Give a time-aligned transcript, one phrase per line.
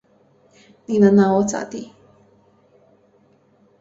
[0.87, 1.91] 你能拿我咋地？